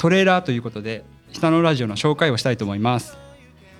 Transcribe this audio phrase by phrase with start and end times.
[0.00, 3.18] トレーラーということで下のラジオの紹介をしたいと思います。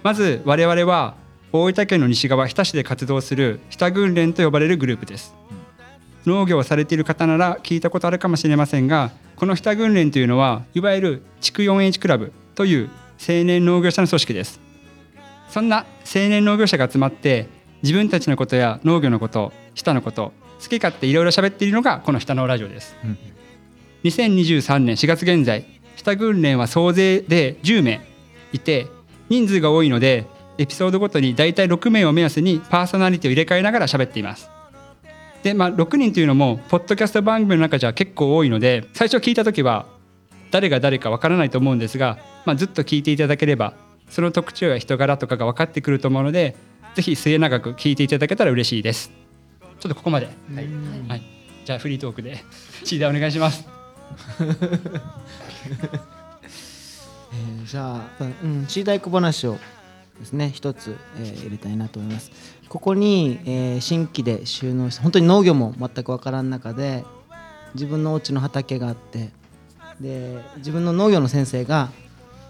[0.02, 1.14] まず我々は
[1.50, 5.34] 大分県の西側日田市で活動する日田訓練と呼ばれるグループです。
[6.26, 14.60] 農業をされている方なら聞いたことあるかもしれませんがこの日田訓練というのはいわゆる築 4H クラブという青年農業者の組織です。
[15.48, 17.48] そんな青年農業者が集まって
[17.82, 23.18] 自分たちのことや農業のこと日田のこと好き勝手いろいろ喋っているのがこの日田のラジオです、うん、
[24.04, 28.00] 2023年4月現在日田訓練は総勢で10名
[28.54, 28.86] いて
[29.28, 30.24] 人数が多いので
[30.56, 34.48] エピソードごとに大体6名を目安にパーソナリティを入れ替えながら喋っています。
[35.42, 39.86] でまあ6人というのもポッドキャスト番組の中じゃ結構多いので最初聞いた時は
[40.50, 43.74] 誰が誰かわからないと思うんですが、まあ、ずっと聞いていただければ
[44.08, 46.56] その特徴や人柄とかが分かってくると思うので
[46.94, 49.12] ぜひ末永く聞いていただけたら嬉しいです。
[49.78, 50.26] ちょっとここまで。
[50.26, 50.66] はい、
[51.08, 51.22] はい、
[51.66, 52.42] じゃあフリートークで
[52.84, 53.79] シーダーお願いします
[57.32, 59.58] えー、じゃあ、うん、シーダー小話を
[60.18, 62.30] ですね一つ、えー、入れたいなと思います。
[62.68, 67.04] ここに、えー、新規で収納して本当に農業も全く分からん中で
[67.74, 69.30] 自分のお家の畑があって
[70.00, 71.90] で自分の農業の先生が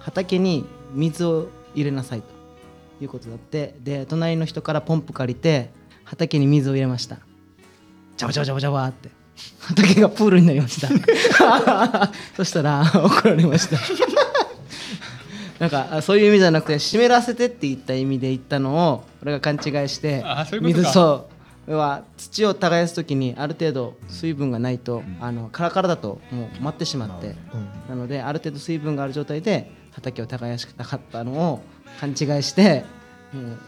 [0.00, 5.70] 畑に水を入れなさいということだってで隣の人からポンプ借りて
[6.04, 7.18] 畑に水を入れました。
[8.16, 9.19] ジャバジャバジャバジャバって。
[9.60, 10.88] 畑がプールになりました。
[12.36, 13.76] そしたら怒られました。
[15.60, 20.24] なんかそういう意味じゃなくて湿らせてって言った意味で言ったのを俺が勘違いして
[20.60, 21.74] 水そう。
[21.74, 27.36] は土を耕す時にある程度水分がないと、あのカラカラだともう待ってしまって、
[27.88, 31.62] なのである程度水分がある状態で畑を耕したかったのを
[32.00, 32.84] 勘違いして
[33.32, 33.58] もう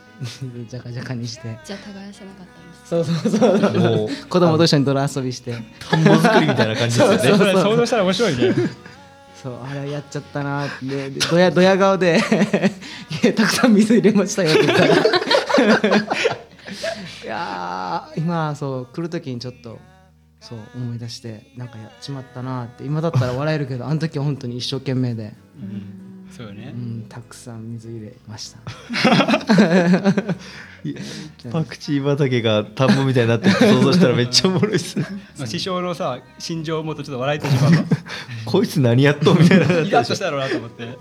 [0.69, 1.59] じゃかじゃかにして。
[1.65, 4.27] じゃあ耕せなかったんですそうそうそう。
[4.29, 5.57] 子供と一緒に泥遊びして。
[5.91, 7.19] 田んぼ作りみたいな感じですよね。
[7.19, 8.55] そうそう想像したら面白いね。
[9.43, 10.67] そうあれやっちゃったな。
[10.67, 12.21] ってどやどや顔で
[13.34, 14.97] たくさん水入れましたよって言ったら。
[17.25, 19.78] いや今そう来る時にちょっと
[20.41, 22.84] そう思い出してなんかやっちまったなって。
[22.84, 25.34] 今だったら笑えるけどあの時は本当に一生懸命で。
[25.61, 28.59] うんそうよね、うん、たくさん水入れました。
[31.53, 35.04] パクチー畑が田んぼみたいになってる想像したらめっちゃおもろいですね。
[35.38, 37.72] まあ師匠のさ心情もとちょっと笑えてしまう
[38.47, 40.84] こいつ何やっとみたいなイラッとしたろうなと思って。
[40.84, 40.98] そうそ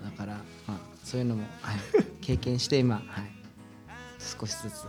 [0.00, 0.34] うだから、
[0.66, 1.76] まあ、そういうのも、はい、
[2.20, 3.04] 経験して今、はい、
[4.18, 4.84] 少しずつ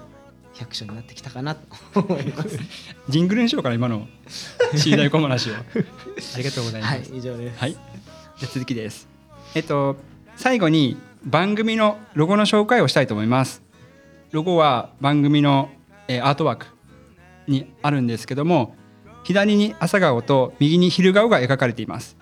[0.56, 2.60] 百姓になってきたかなと思います。
[3.10, 4.08] ジングルにしようかな今の。
[4.76, 5.54] シーダイ小話を。
[5.54, 5.58] あ
[6.38, 7.78] りがとうございます、はい、以上です、はい
[8.38, 9.10] じゃ続きです。
[9.56, 9.96] えっと
[10.36, 13.64] 最後に番組のロゴの紹介をしたいと思います。
[14.32, 15.70] ロゴは番組の、
[16.08, 16.68] えー、アートワーク
[17.48, 18.76] にあるんですけども
[19.24, 22.16] 左に朝顔と右に昼顔が描かれています。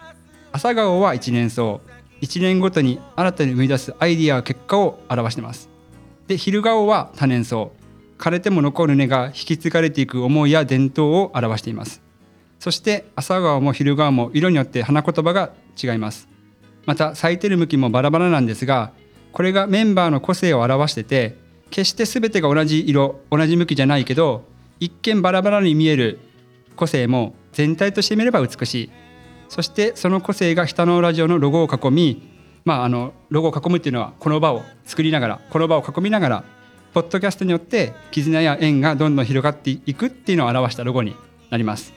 [0.53, 1.80] 朝顔は一年草
[2.22, 5.70] 1年ごとに新たに生み出すアイディア結果を表しています。
[6.28, 7.68] で昼顔は多年草
[8.18, 12.02] 枯れても残る根が引き継がれていく思いや伝統を表しています。
[12.59, 16.28] そして朝顔も昼顔も色によって花言葉が違います。
[16.86, 18.91] また咲いてる向きもバラバラなんですが
[19.31, 21.38] これがメンバーの個性を表してて
[21.72, 24.46] 決して全てが同じ色同じ向きじゃないけど
[24.80, 26.19] 一見バラバラに見える
[26.75, 28.91] 個性も全体として見れば美しい。
[29.47, 32.30] そしてその個性が下のラジオのロゴを囲み
[32.66, 36.44] まああのロゴを囲むっていうのはこの場を作りながらこの場を囲みながら
[36.94, 41.16] ポッドキャストによって絆や縁がどんどん広がっていくっていうのを表したロゴに
[41.50, 41.94] なります。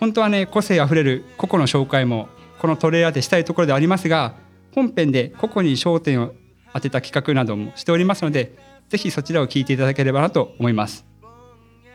[0.00, 2.28] 本当はね個性あふれる個々の紹介も
[2.62, 4.36] このトレーラーでしたいところでありますが
[4.72, 6.32] 本編で個々に焦点を
[6.72, 8.56] 当てた企画などもしておりますので
[8.88, 11.04] ぜひそちらを聞いていただければなと思います。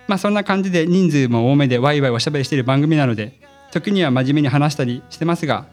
[0.07, 3.39] まあそんな感じで人数も多めでワイワイおしゃべりしている番組なので
[3.71, 5.67] 時には真面目に話したりしてますが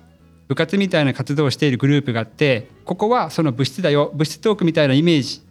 [0.47, 5.43] 部活みたいな活動をしているグループがあってここはその物質だよ物質トークみたいなイメージ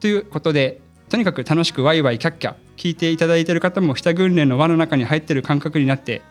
[0.00, 0.80] ということで
[1.10, 6.22] とにかく楽しくワイワイキャッキャ聞いていただいている方も下訓練の輪の中に入ってる感覚になって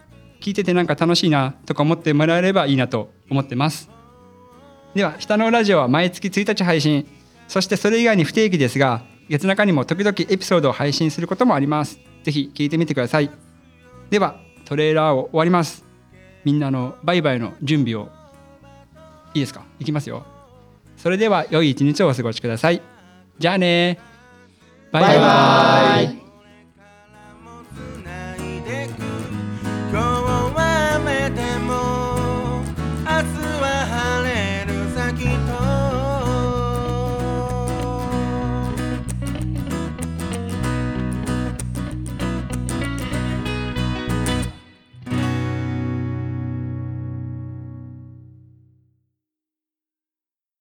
[0.42, 3.90] 聞いててなんか楽しいなとか思ってもらえればいいなと思ってます。
[4.94, 7.08] では下のラジオは毎月1日配信。
[7.48, 12.00] そしてそれ以外に不定期ですが月中にも時々エピソードを配信することもあります。
[12.24, 13.30] ぜひ聞いてみてください。
[14.10, 14.36] では
[14.66, 15.86] トレーラーを終わります。
[16.44, 18.10] みんなのバイバイの準備を。
[19.34, 19.64] いいですか？
[19.80, 20.26] いきますよ。
[20.98, 22.82] それでは良い一日をお過ごしください。
[23.40, 24.00] じゃあね
[24.92, 26.21] バイバイ。